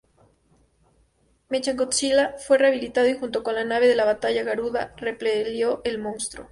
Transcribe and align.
Mechagodzilla 1.49 2.35
fue 2.39 2.57
rehabilitado 2.57 3.07
y 3.07 3.13
junto 3.13 3.43
con 3.43 3.53
la 3.53 3.65
nave 3.65 3.87
de 3.87 3.95
batalla 3.97 4.41
Garuda, 4.41 4.95
repelió 4.97 5.83
al 5.85 5.99
monstruo. 5.99 6.39